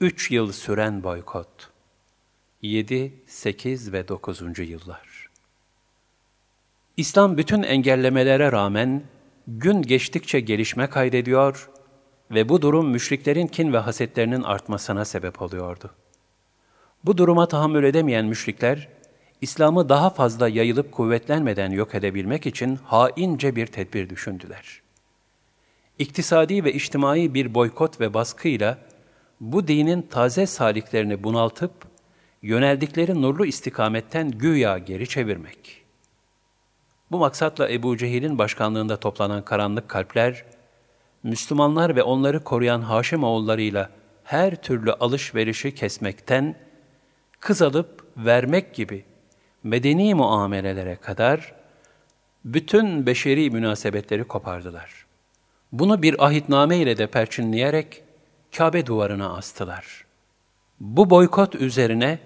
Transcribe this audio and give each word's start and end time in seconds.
Üç 0.00 0.30
yıl 0.30 0.52
süren 0.52 1.02
boykot. 1.02 1.48
7, 2.62 3.12
8 3.26 3.92
ve 3.92 4.08
9. 4.08 4.58
yıllar. 4.58 5.28
İslam 6.96 7.38
bütün 7.38 7.62
engellemelere 7.62 8.52
rağmen 8.52 9.02
gün 9.46 9.82
geçtikçe 9.82 10.40
gelişme 10.40 10.86
kaydediyor 10.86 11.70
ve 12.30 12.48
bu 12.48 12.62
durum 12.62 12.90
müşriklerin 12.90 13.46
kin 13.46 13.72
ve 13.72 13.78
hasetlerinin 13.78 14.42
artmasına 14.42 15.04
sebep 15.04 15.42
oluyordu. 15.42 15.90
Bu 17.04 17.18
duruma 17.18 17.48
tahammül 17.48 17.84
edemeyen 17.84 18.24
müşrikler, 18.24 18.88
İslam'ı 19.40 19.88
daha 19.88 20.10
fazla 20.10 20.48
yayılıp 20.48 20.92
kuvvetlenmeden 20.92 21.70
yok 21.70 21.94
edebilmek 21.94 22.46
için 22.46 22.76
haince 22.84 23.56
bir 23.56 23.66
tedbir 23.66 24.10
düşündüler. 24.10 24.82
İktisadi 25.98 26.64
ve 26.64 26.72
içtimai 26.72 27.34
bir 27.34 27.54
boykot 27.54 28.00
ve 28.00 28.14
baskıyla 28.14 28.87
bu 29.40 29.68
dinin 29.68 30.02
taze 30.02 30.46
saliklerini 30.46 31.24
bunaltıp, 31.24 31.72
yöneldikleri 32.42 33.22
nurlu 33.22 33.46
istikametten 33.46 34.30
güya 34.30 34.78
geri 34.78 35.08
çevirmek. 35.08 35.82
Bu 37.10 37.18
maksatla 37.18 37.70
Ebu 37.70 37.96
Cehil'in 37.96 38.38
başkanlığında 38.38 38.96
toplanan 38.96 39.44
karanlık 39.44 39.88
kalpler, 39.88 40.44
Müslümanlar 41.22 41.96
ve 41.96 42.02
onları 42.02 42.44
koruyan 42.44 42.80
Haşim 42.80 43.24
oğullarıyla 43.24 43.90
her 44.24 44.62
türlü 44.62 44.92
alışverişi 44.92 45.74
kesmekten, 45.74 46.54
kız 47.40 47.62
alıp 47.62 48.06
vermek 48.16 48.74
gibi 48.74 49.04
medeni 49.62 50.14
muamelelere 50.14 50.96
kadar 50.96 51.54
bütün 52.44 53.06
beşeri 53.06 53.50
münasebetleri 53.50 54.24
kopardılar. 54.24 55.06
Bunu 55.72 56.02
bir 56.02 56.26
ahitname 56.26 56.76
ile 56.76 56.98
de 56.98 57.06
perçinleyerek 57.06 58.02
Kabe 58.56 58.86
duvarına 58.86 59.36
astılar. 59.36 60.04
Bu 60.80 61.10
boykot 61.10 61.54
üzerine 61.54 62.18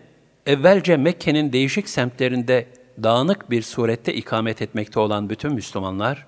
evvelce 0.46 0.96
Mekke'nin 0.96 1.52
değişik 1.52 1.88
semtlerinde 1.88 2.66
dağınık 3.02 3.50
bir 3.50 3.62
surette 3.62 4.14
ikamet 4.14 4.62
etmekte 4.62 5.00
olan 5.00 5.30
bütün 5.30 5.52
Müslümanlar, 5.52 6.26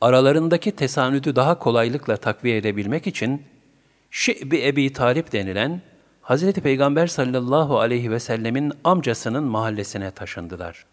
aralarındaki 0.00 0.72
tesanüdü 0.72 1.36
daha 1.36 1.58
kolaylıkla 1.58 2.16
takviye 2.16 2.56
edebilmek 2.56 3.06
için 3.06 3.42
Şi'bi 4.10 4.66
Ebi 4.66 4.92
Talip 4.92 5.32
denilen 5.32 5.80
Hz. 6.22 6.52
Peygamber 6.52 7.06
sallallahu 7.06 7.78
aleyhi 7.78 8.10
ve 8.10 8.20
sellemin 8.20 8.72
amcasının 8.84 9.44
mahallesine 9.44 10.10
taşındılar. 10.10 10.86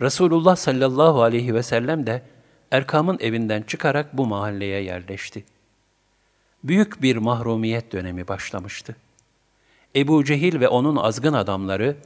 Resulullah 0.00 0.56
sallallahu 0.56 1.22
aleyhi 1.22 1.54
ve 1.54 1.62
sellem 1.62 2.06
de 2.06 2.22
Erkam'ın 2.70 3.18
evinden 3.20 3.62
çıkarak 3.62 4.16
bu 4.18 4.26
mahalleye 4.26 4.82
yerleşti. 4.82 5.44
Büyük 6.64 7.02
bir 7.02 7.16
mahrumiyet 7.16 7.92
dönemi 7.92 8.28
başlamıştı. 8.28 8.96
Ebu 9.96 10.24
Cehil 10.24 10.60
ve 10.60 10.68
onun 10.68 10.96
azgın 10.96 11.32
adamları 11.32 11.96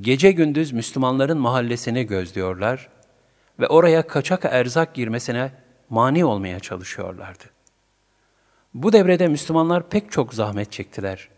gece 0.00 0.32
gündüz 0.32 0.72
Müslümanların 0.72 1.38
mahallesini 1.38 2.04
gözlüyorlar 2.04 2.88
ve 3.60 3.68
oraya 3.68 4.06
kaçak 4.06 4.44
erzak 4.44 4.94
girmesine 4.94 5.52
mani 5.90 6.24
olmaya 6.24 6.60
çalışıyorlardı. 6.60 7.44
Bu 8.74 8.92
devrede 8.92 9.28
Müslümanlar 9.28 9.88
pek 9.88 10.12
çok 10.12 10.34
zahmet 10.34 10.72
çektiler. 10.72 11.28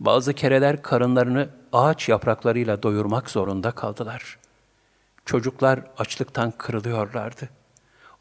Bazı 0.00 0.34
kereler 0.34 0.82
karınlarını 0.82 1.48
ağaç 1.72 2.08
yapraklarıyla 2.08 2.82
doyurmak 2.82 3.30
zorunda 3.30 3.70
kaldılar. 3.70 4.38
Çocuklar 5.24 5.80
açlıktan 5.98 6.52
kırılıyorlardı. 6.58 7.48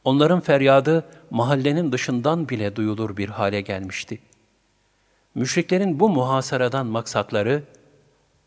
Onların 0.03 0.39
feryadı 0.39 1.05
mahallenin 1.29 1.91
dışından 1.91 2.49
bile 2.49 2.75
duyulur 2.75 3.17
bir 3.17 3.29
hale 3.29 3.61
gelmişti. 3.61 4.19
Müşriklerin 5.35 5.99
bu 5.99 6.09
muhasaradan 6.09 6.87
maksatları, 6.87 7.63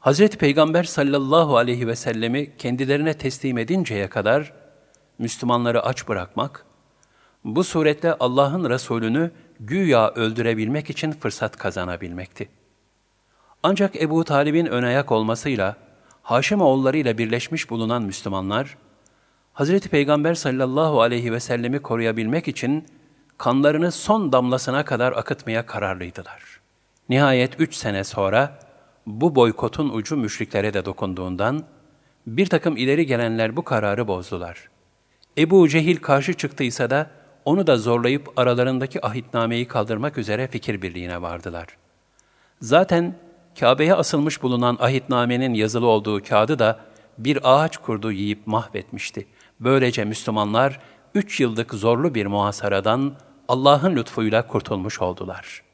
Hz. 0.00 0.28
Peygamber 0.28 0.84
sallallahu 0.84 1.56
aleyhi 1.56 1.86
ve 1.86 1.96
sellemi 1.96 2.56
kendilerine 2.56 3.14
teslim 3.14 3.58
edinceye 3.58 4.08
kadar 4.08 4.52
Müslümanları 5.18 5.82
aç 5.84 6.08
bırakmak, 6.08 6.66
bu 7.44 7.64
suretle 7.64 8.14
Allah'ın 8.14 8.70
Resulünü 8.70 9.30
güya 9.60 10.10
öldürebilmek 10.10 10.90
için 10.90 11.12
fırsat 11.12 11.56
kazanabilmekti. 11.56 12.48
Ancak 13.62 13.96
Ebu 13.96 14.24
Talib'in 14.24 14.66
ön 14.66 14.82
ayak 14.82 15.12
olmasıyla 15.12 15.76
Haşim 16.22 16.60
oğullarıyla 16.60 17.18
birleşmiş 17.18 17.70
bulunan 17.70 18.02
Müslümanlar, 18.02 18.76
Hz. 19.56 19.80
Peygamber 19.80 20.34
sallallahu 20.34 21.00
aleyhi 21.02 21.32
ve 21.32 21.40
sellemi 21.40 21.78
koruyabilmek 21.78 22.48
için 22.48 22.86
kanlarını 23.38 23.92
son 23.92 24.32
damlasına 24.32 24.84
kadar 24.84 25.12
akıtmaya 25.12 25.66
kararlıydılar. 25.66 26.60
Nihayet 27.08 27.60
üç 27.60 27.74
sene 27.74 28.04
sonra 28.04 28.58
bu 29.06 29.34
boykotun 29.34 29.88
ucu 29.88 30.16
müşriklere 30.16 30.74
de 30.74 30.84
dokunduğundan 30.84 31.64
bir 32.26 32.46
takım 32.46 32.76
ileri 32.76 33.06
gelenler 33.06 33.56
bu 33.56 33.64
kararı 33.64 34.08
bozdular. 34.08 34.68
Ebu 35.38 35.68
Cehil 35.68 35.96
karşı 35.96 36.34
çıktıysa 36.34 36.90
da 36.90 37.10
onu 37.44 37.66
da 37.66 37.76
zorlayıp 37.76 38.32
aralarındaki 38.36 39.06
ahitnameyi 39.06 39.68
kaldırmak 39.68 40.18
üzere 40.18 40.48
fikir 40.48 40.82
birliğine 40.82 41.22
vardılar. 41.22 41.66
Zaten 42.60 43.14
Kabe'ye 43.60 43.94
asılmış 43.94 44.42
bulunan 44.42 44.76
ahitnamenin 44.80 45.54
yazılı 45.54 45.86
olduğu 45.86 46.22
kağıdı 46.22 46.58
da 46.58 46.80
bir 47.18 47.38
ağaç 47.42 47.76
kurdu 47.76 48.12
yiyip 48.12 48.46
mahvetmişti. 48.46 49.26
Böylece 49.60 50.04
Müslümanlar 50.04 50.80
üç 51.14 51.40
yıllık 51.40 51.74
zorlu 51.74 52.14
bir 52.14 52.26
muhasaradan 52.26 53.16
Allah'ın 53.48 53.96
lütfuyla 53.96 54.46
kurtulmuş 54.46 55.00
oldular.'' 55.00 55.65